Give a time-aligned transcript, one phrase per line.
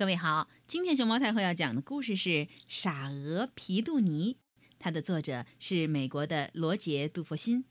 [0.00, 2.30] 各位好，今天熊猫太后要讲的故事是
[2.66, 4.32] 《傻鹅皮杜尼》，
[4.78, 7.66] 它的作者是美国的罗杰·杜佛辛，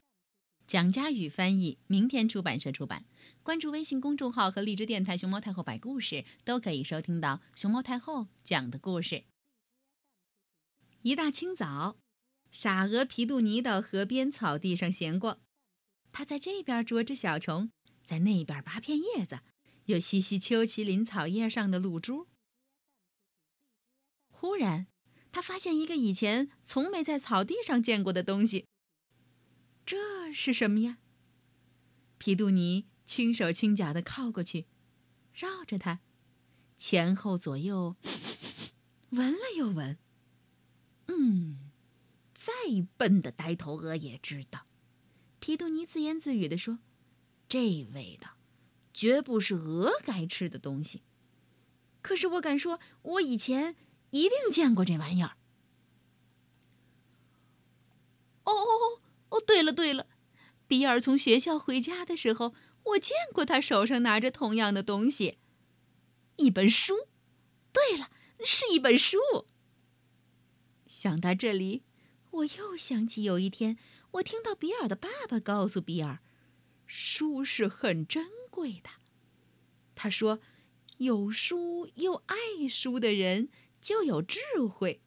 [0.67, 3.03] 蒋佳宇翻译，明天出版社出版。
[3.41, 9.23] 关注微信公众号和荔枝电台“熊猫太后摆故事”，都可以收听到熊猫太后讲的故事。
[11.01, 11.97] 一大清早，
[12.51, 15.39] 傻鹅皮杜尼到河边草地上闲逛，
[16.11, 17.71] 他在这边捉只小虫，
[18.03, 19.39] 在那边拔片叶子。
[19.89, 22.27] 又吸吸秋麒麟草叶上的露珠。
[24.29, 24.85] 忽然，
[25.31, 28.67] 他发现一个以前从没在草地上见过的东西。
[29.83, 30.99] 这是什么呀？
[32.19, 34.67] 皮杜尼轻手轻脚的靠过去，
[35.33, 36.01] 绕着它，
[36.77, 37.95] 前后左右
[39.09, 39.97] 闻了又闻。
[41.07, 41.71] 嗯，
[42.35, 42.53] 再
[42.95, 44.67] 笨的呆头鹅也知道。
[45.39, 46.77] 皮杜尼自言自语地说
[47.49, 48.35] ：“这味道。”
[48.93, 51.01] 绝不是鹅该吃的东西。
[52.01, 53.75] 可是我敢说，我以前
[54.11, 55.37] 一定见过这玩意儿。
[58.43, 59.41] 哦哦哦！
[59.41, 60.07] 对了对了，
[60.67, 65.37] 比尔从学校回家的时候，我见过他手上拿着同样的东西，
[66.37, 67.07] 一本书。
[67.71, 68.09] 对了，
[68.43, 69.17] 是一本书。
[70.87, 71.83] 想到这里，
[72.31, 73.77] 我又想起有一天，
[74.11, 76.19] 我听到比尔的爸爸告诉比尔，
[76.87, 78.27] 书是很珍。
[78.49, 78.89] 贵的，
[79.95, 80.39] 他说
[80.97, 83.49] ：“有书又爱书的人
[83.81, 85.01] 就有智慧。”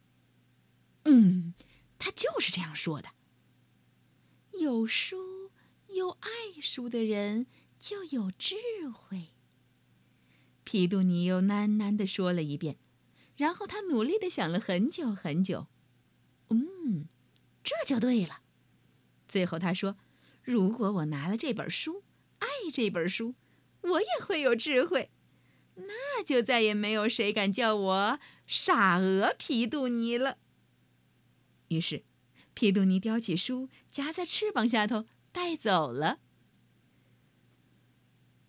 [1.04, 1.54] 嗯，
[1.98, 3.10] 他就是这样说的。
[4.52, 5.50] 有书
[5.88, 7.46] 又爱书的人
[7.80, 8.56] 就有智
[8.92, 9.28] 慧。
[10.64, 12.78] 皮杜尼又喃喃的说了一遍，
[13.36, 15.66] 然后他努力的想了很久很久。
[16.50, 17.08] 嗯，
[17.64, 18.42] 这就对了。
[19.26, 19.96] 最后他说
[20.44, 22.04] ：“如果我拿了这本书，
[22.70, 23.34] 这本书。”
[23.82, 25.10] 我也会有智慧，
[25.74, 30.38] 那就再也没有谁敢叫我傻鹅皮杜尼了。
[31.66, 32.04] 于是，
[32.54, 36.20] 皮杜尼叼起书，夹在翅膀下头带走了。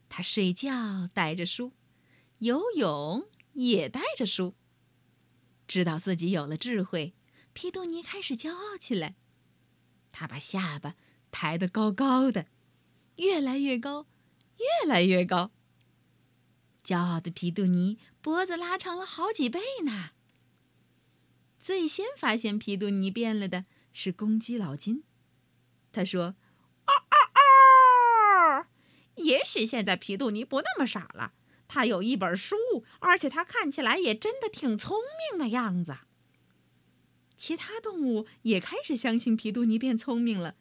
[0.08, 1.72] 他睡觉带着书，
[2.38, 4.54] 游泳也带着书。
[5.68, 7.16] 知道自己有了智慧，
[7.54, 9.16] 皮杜尼开始骄傲起来。
[10.12, 10.96] 他把下巴
[11.32, 12.46] 抬得高高的，
[13.18, 14.08] 越来越高。
[14.58, 15.52] 越来越高。
[16.84, 20.12] 骄傲的皮杜尼脖子拉长了好几倍呢。
[21.60, 25.04] 最先发现皮杜尼变了的是公鸡老金，
[25.92, 26.36] 他说
[26.86, 27.18] ：“嗷嗷
[28.60, 28.68] 嗷！
[29.16, 31.34] 也许现在皮杜尼不那么傻了，
[31.68, 32.56] 他有一本书，
[33.00, 34.98] 而且他看起来也真的挺聪
[35.32, 35.98] 明的样子。”
[37.36, 40.56] 其他动物也开始相信皮杜尼变聪明了，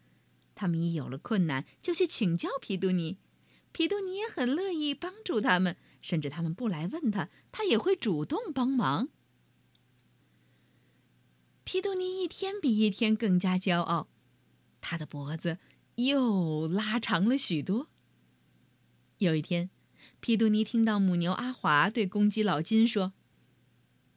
[0.55, 3.17] 他们一有了困难就去请教皮杜尼。
[3.71, 9.09] 皮杜尼也很乐意帮助他们，甚至他们不来问他，他也会主动帮忙。
[11.63, 14.09] 皮杜尼一天比一天更加骄傲，
[14.79, 15.57] 他的脖子
[15.95, 17.87] 又拉长了许多。
[19.17, 19.71] 有一天，
[20.19, 23.13] 皮杜尼听到母牛阿华对公鸡老金说：“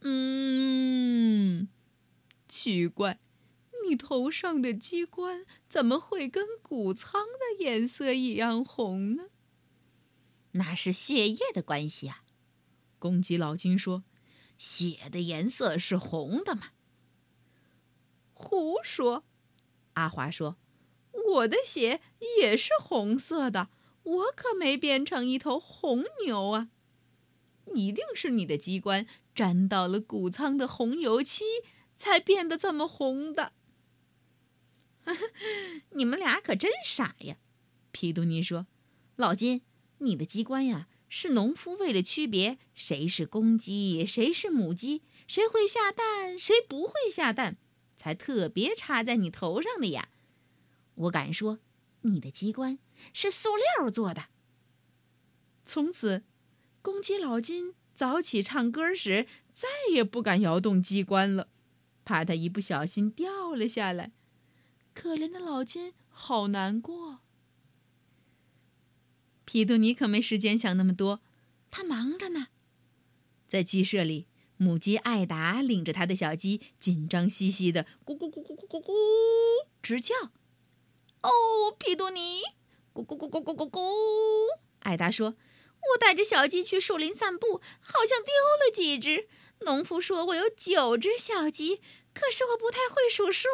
[0.03, 1.69] 嗯，
[2.49, 3.21] 奇怪，
[3.89, 9.25] 你头上的鸡冠怎么会跟谷仓的颜色一样红呢？”
[10.53, 12.23] 那是血液的关系啊，
[12.99, 14.05] 公鸡老金说
[14.57, 16.69] ：“血的颜色是红的嘛。”
[18.33, 19.25] 胡说，
[19.95, 20.57] 阿华说
[21.35, 22.01] ：“我的血
[22.39, 23.69] 也是红色的，
[24.03, 26.71] 我可没变成一头红牛啊！
[27.75, 31.45] 一定是你的机关沾到了谷仓的红油漆，
[31.97, 33.53] 才变得这么红的。”
[35.91, 37.37] 你们俩可真傻呀，
[37.93, 38.67] 皮杜尼说
[39.17, 39.63] ：“老金。”
[39.99, 47.57] 你的机关呀，是农夫为了区别谁是公鸡，谁是母鸡，谁会下蛋，谁不会下蛋，
[47.97, 50.11] 才特别插在你头上的呀。
[50.97, 51.61] 我敢说，
[52.03, 52.79] 你的机关
[53.15, 54.27] 是塑料做的。
[55.65, 56.25] 从此，
[56.83, 61.49] 公鸡老金早起唱歌时再也不敢摇动机关了，
[62.05, 64.13] 怕它一不小心掉了下来。
[64.97, 67.19] 可怜的老金，好难过。
[69.45, 71.21] 皮杜尼可没时间想那么多，
[71.71, 72.47] 他忙着呢。
[73.47, 74.27] 在鸡舍里，
[74.57, 78.95] 母鸡艾达领着他的小鸡，紧张兮兮的咕咕咕咕咕咕咕
[79.83, 80.15] 直叫。
[81.21, 81.31] 哦，
[81.79, 82.41] 皮杜尼，
[82.95, 83.81] 咕咕咕咕咕咕咕。
[84.79, 85.37] 艾达说
[85.93, 88.33] ：“我带着小鸡去树林散步，好像丢
[88.65, 89.29] 了几只。
[89.61, 91.83] 农夫说我有九只小鸡，
[92.15, 93.49] 可是我不太会数数。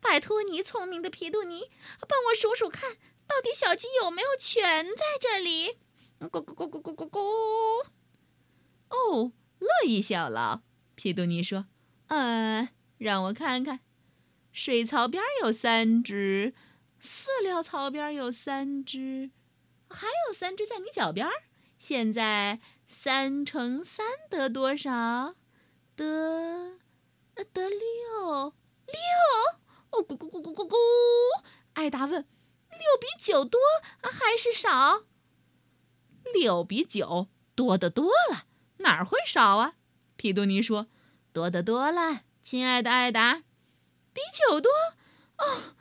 [0.00, 1.70] 拜托你，聪明的皮杜尼，
[2.08, 2.96] 帮我数数看。”
[3.28, 5.76] 到底小鸡有没有全在这里？
[6.18, 7.20] 咕咕咕咕咕咕咕！
[8.88, 10.62] 哦，乐意效劳。
[10.94, 11.66] 皮杜尼说
[12.08, 13.80] ：“嗯，让我看看，
[14.50, 16.54] 水槽边有三只，
[17.02, 19.30] 饲料槽边有三只，
[19.90, 21.28] 还有三只在你脚边。
[21.78, 25.34] 现在三乘三得多少？
[25.94, 26.78] 得，
[27.52, 28.54] 得六
[28.86, 28.94] 六。
[31.88, 32.26] 艾达问：
[32.68, 33.58] 六比九多
[34.02, 35.04] 还是少？
[36.34, 38.44] 六比九多得多了，
[38.80, 39.72] 哪会少啊？”
[40.16, 40.88] 皮杜尼说
[41.32, 43.42] ：“多得多了，亲爱的艾达，
[44.12, 44.70] 比九多。
[45.38, 45.74] 哦，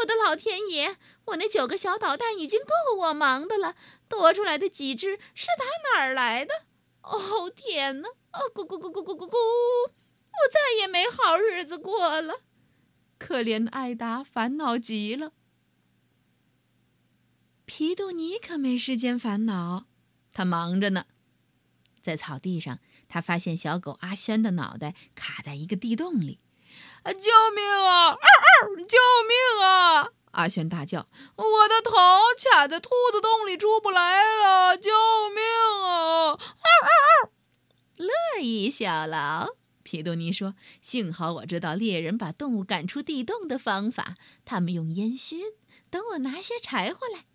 [0.00, 0.96] 我的老天爷！
[1.26, 3.76] 我那九个小捣蛋已经够我忙的了，
[4.08, 6.54] 多出来的几只是打哪儿来的？
[7.02, 8.08] 哦，天哪！
[8.08, 9.36] 哦，咕咕咕咕咕咕咕！
[9.36, 12.36] 我再也没好日子过了。
[13.18, 15.32] 可怜的艾达烦恼极了。
[17.72, 19.84] 皮杜尼可没时间烦恼，
[20.32, 21.04] 他忙着呢，
[22.02, 26.40] 在草地上。”他发现小狗阿轩的脑袋卡在一个地洞里
[27.04, 28.16] ，“啊救命啊！
[28.88, 31.92] 救命啊！”阿轩大叫，“我的头
[32.36, 34.76] 卡在兔子洞里出不来了！
[34.76, 34.90] 救
[35.32, 35.40] 命
[35.84, 36.36] 啊！”
[37.96, 45.52] 乐意效劳，皮杜尼说：“幸好我知道猎人把动物赶出地洞的方法，他们用烟熏。
[45.88, 47.26] 等我拿些柴火来。”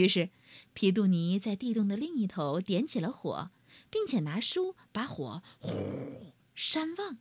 [0.00, 0.30] 于是，
[0.72, 3.50] 皮杜尼在地洞的另一头点起了火。
[3.90, 7.18] 并且拿书把火呼扇旺，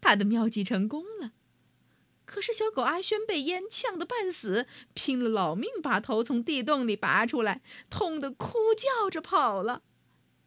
[0.00, 1.32] 他的妙计成功了。
[2.24, 9.82] 可是小狗阿轩被烟呛得半死，拼了老命把头从地洞里拔出来，痛得哭叫着跑了。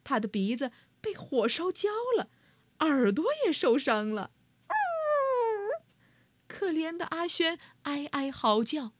[0.05, 0.71] 他的鼻子
[1.01, 2.29] 被火烧焦了，
[2.79, 4.31] 耳朵也受伤了。
[6.47, 8.93] 可怜的阿轩哀哀嚎叫。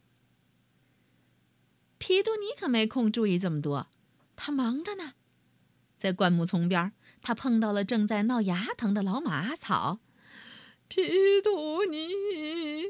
[2.05, 3.87] 皮杜尼可没空注意这么多，
[4.35, 5.13] 他忙着呢。
[5.95, 6.91] 在灌木丛边，
[7.21, 9.99] 他碰到了正在闹牙疼的老马阿草。
[10.89, 12.87] 皮杜尼，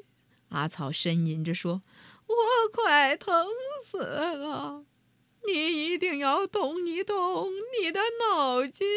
[0.50, 1.83] 阿草呻吟着说
[2.25, 2.36] ：“我
[2.74, 3.50] 快疼
[3.86, 4.83] 死了，
[5.45, 8.88] 你一定要动一动你的脑筋，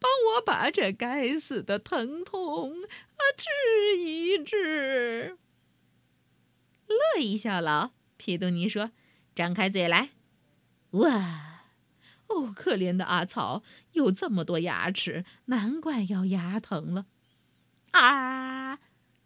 [0.00, 5.38] 帮我把这该死的疼痛啊治一治。”
[7.14, 8.90] 乐意效劳，皮杜尼说
[9.34, 10.10] ：“张开嘴来，
[10.90, 11.46] 哇！”
[12.28, 17.06] 哦，可怜的阿草有这么多牙齿，难怪要牙疼了。
[17.90, 18.78] 啊，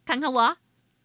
[0.06, 0.56] 看看我，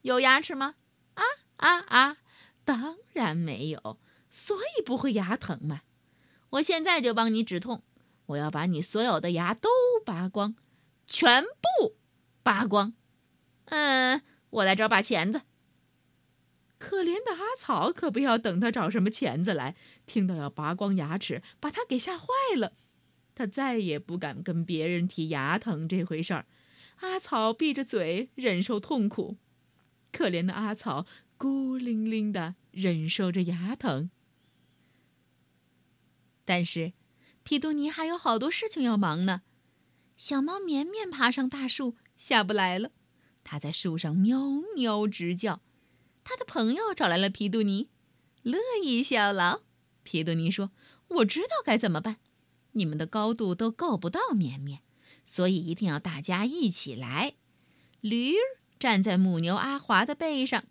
[0.04, 0.76] 有牙齿吗？
[1.16, 1.24] 啊
[1.58, 2.18] 啊啊！
[2.64, 4.00] 当然没有，
[4.30, 5.82] 所以不会牙疼嘛。
[6.52, 7.84] 我现在就帮你止痛，
[8.28, 9.70] 我要把你所有的牙都
[10.06, 10.56] 拔光，
[11.06, 11.98] 全部
[12.42, 12.94] 拔光。
[13.66, 14.22] 嗯，
[14.52, 15.42] 我来找把钳子。
[16.80, 22.26] 可怜的阿草可不要等他找什么钳子来，听到要拔光牙齿，把他给吓坏
[22.58, 22.74] 了。
[23.36, 26.46] 他再也不敢跟别人提牙疼这回事儿。
[27.02, 29.38] 阿草闭着嘴忍受痛苦，
[30.12, 31.06] 可怜的阿草
[31.38, 34.10] 孤零零的忍受着牙疼。
[36.46, 36.94] 但是，
[37.44, 39.44] 皮杜尼还有好多事情要忙呢。
[40.18, 42.92] 小猫绵绵爬上大树下不来了，
[43.44, 45.62] 它在树上喵喵直叫。
[46.30, 47.90] 他的朋友找来了皮杜尼，
[48.44, 49.62] 乐意效劳。
[50.04, 50.70] 皮杜尼说
[51.10, 52.18] ：“我知道该怎么办。
[52.74, 54.84] 你们的高度都够不到绵绵，
[55.26, 57.34] 所以一定要大家一起来。
[58.02, 60.66] 驴儿站在母牛阿华的背上，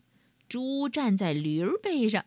[0.48, 2.24] 猪站在驴儿背上，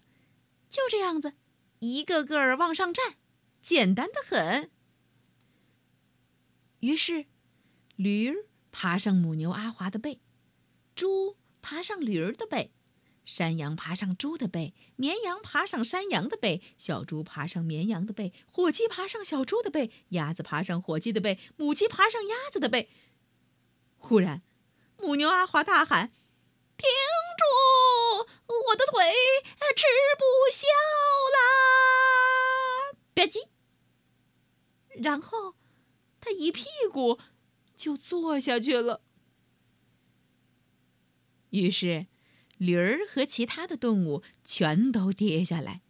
[0.70, 1.32] 就这样子，
[1.80, 3.16] 一个个儿往上站，
[3.62, 4.70] 简单的很。”
[6.82, 7.28] 于是，
[7.96, 10.20] 驴儿爬上母牛阿华的背，
[10.94, 12.74] 猪爬上驴儿的背。
[13.24, 22.90] 山羊爬上猪的背，绵羊爬上山羊的背，小猪爬上绵羊的背，火鸡爬上小猪的背，鸭子爬上火鸡的背，母鸡爬上鸭子的背。
[23.98, 24.42] 忽然，
[24.98, 26.12] 母牛阿华大喊
[26.76, 26.90] ：“停
[27.38, 28.28] 住！
[28.70, 29.12] 我的腿
[29.76, 29.86] 吃
[30.18, 30.68] 不消
[31.36, 31.38] 啦！”
[33.14, 33.50] 吧唧，
[35.02, 35.56] 然后
[36.20, 37.20] 他一屁股
[37.76, 39.02] 就坐下去了。
[41.52, 42.08] 于是。
[42.62, 45.82] 驴儿和其他的动物全都跌下来，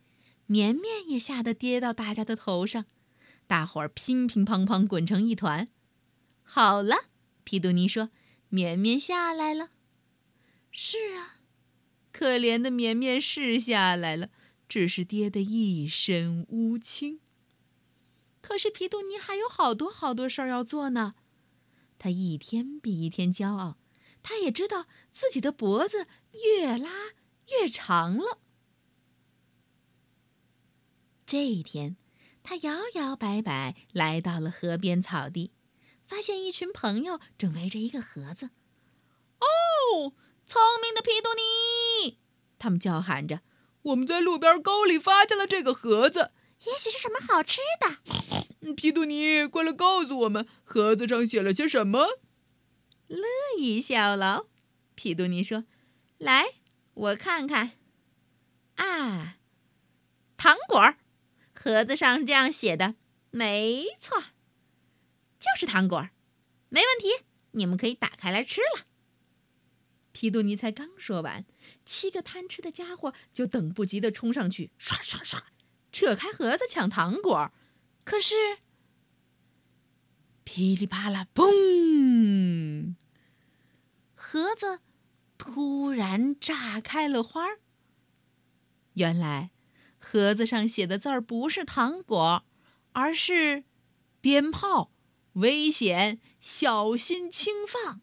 [0.46, 2.86] 绵绵也吓得跌到大家的头上，
[3.46, 5.68] 大伙儿乒乒乓乓滚成一团。
[6.44, 7.10] 好了，
[7.44, 8.12] 皮杜尼说
[8.48, 9.72] ：“绵绵下来了。”
[10.72, 11.42] 是啊，
[12.14, 14.30] 可怜的绵绵是下来了，
[14.70, 17.20] 只是跌得一身乌青。
[18.40, 21.16] 可是皮杜尼还有好多好多事儿要做呢，
[22.00, 23.78] 他一天比一天骄傲。
[24.24, 26.90] 他也知道自己的脖子越拉
[27.48, 28.40] 越长了。
[31.26, 31.98] 这一天，
[32.44, 35.52] 他摇摇摆摆来到了河边草地，
[36.06, 38.50] 发现一群朋友正围着一个盒子。
[39.40, 40.14] 哦，
[40.46, 42.20] 聪明的皮杜尼！
[42.60, 43.42] 他们叫喊着
[43.84, 46.32] ：“我们在路边沟里发现了这个盒子，
[46.66, 52.20] 也许是什么好吃的。”皮杜尼，快来告诉我们，盒子上写了些什么？
[53.08, 53.26] 乐
[53.58, 54.46] 意效劳，
[54.96, 55.64] 皮杜尼说
[56.22, 56.54] ：“来，
[56.94, 57.72] 我看看。
[58.76, 59.38] 啊，
[60.38, 60.94] 糖果，
[61.56, 62.94] 盒子上这样写的，
[63.32, 64.26] 没错。”
[65.42, 66.10] 就是糖果，
[66.70, 68.86] 没问题，你们可以打开来吃了。
[70.12, 71.44] 皮杜尼才刚说完，
[71.88, 75.44] 七个贪吃的家伙就等不及的冲上去，刷刷刷，
[75.92, 77.52] 扯开盒子抢糖果。
[78.04, 78.60] 可是，
[80.44, 82.94] 噼里啪啦，嘣！
[84.14, 84.82] 盒子
[85.44, 87.62] 突然炸开了花儿。
[88.94, 89.50] 原来，
[89.98, 92.46] 盒子上写的字儿不是糖果，
[92.92, 93.64] 而是
[94.22, 94.92] 鞭炮。
[95.34, 96.20] 危险！
[96.40, 98.02] 小心轻放！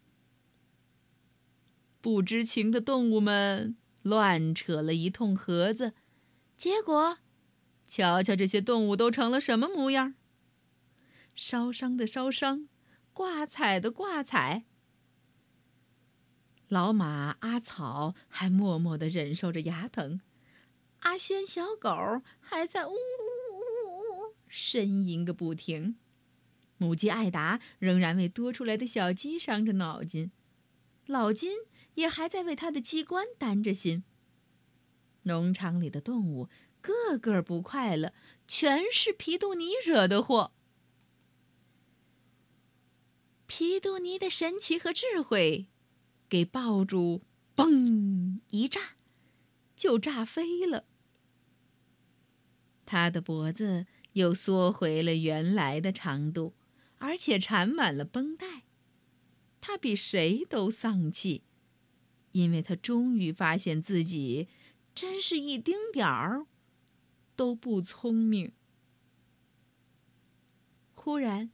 [2.01, 5.93] 不知情的动物们乱扯了一通盒子，
[6.57, 7.19] 结果，
[7.87, 10.15] 瞧瞧这些动物都成了什么模样？
[11.35, 12.67] 烧伤的烧伤，
[13.13, 14.65] 挂彩的挂彩。
[16.69, 20.21] 老马阿草还默默的忍受着牙疼，
[20.99, 25.97] 阿轩小狗还在呜呜呜呜呻吟个不停。
[26.77, 30.31] 母鸡艾达仍然为多出来的小鸡伤着脑筋，
[31.07, 31.57] 老金
[31.95, 34.03] 也还在为他的鸡冠担着心。
[35.23, 36.49] 农场里的动物
[36.81, 38.13] 个个不快乐，
[38.47, 40.53] 全是皮杜尼惹的祸。
[43.47, 45.67] 皮杜尼的神奇和智慧，
[46.29, 47.23] 给爆竹
[47.55, 48.79] 嘣一炸，
[49.75, 50.85] 就炸飞了。
[52.85, 56.53] 他的脖子又缩回了原来的长度。
[57.01, 58.63] 而且缠满了绷带，
[59.61, 61.43] 他比谁都丧气，
[62.33, 64.49] 因为他终于发现自己
[64.93, 66.45] 真是一丁点儿
[67.37, 68.51] 都不聪明。
[70.93, 71.51] 忽然，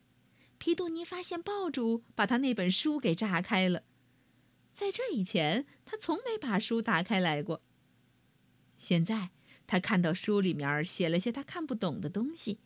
[0.58, 3.84] 皮杜尼发现爆竹把他那本书给炸开了，
[4.76, 7.62] 在这以前，他从没把书打开来过。
[8.78, 9.32] 现在，
[9.66, 12.60] 他看到书里面写了些他看不懂的东西。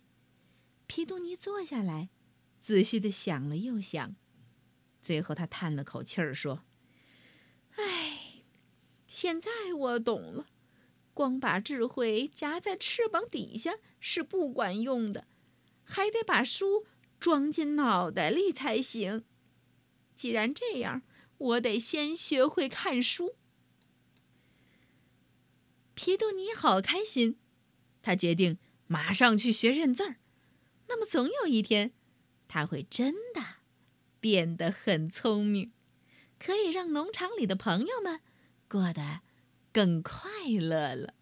[0.88, 2.10] 皮杜尼坐下来。
[2.60, 4.16] 仔细的想了又想，
[5.02, 6.66] 最后他叹了口气儿说
[7.78, 8.44] ：“唉，
[9.08, 10.48] 现在我懂了，
[11.14, 15.28] 光把智慧夹在翅膀底下是不管用的，
[15.84, 16.86] 还得把书
[17.20, 19.24] 装进脑袋里才行。
[20.16, 21.04] 既然这样，
[21.40, 23.36] 我得先学会看书。”
[25.96, 27.38] 皮杜尼好开心，
[28.02, 30.18] 他决定马上去学认字儿。
[30.88, 31.92] 那么总有一天。
[32.52, 33.58] 他会真的
[34.20, 35.72] 变得很聪明，
[36.40, 38.22] 可以让农场里的朋友们
[38.68, 39.20] 过得
[39.72, 41.14] 更快乐了。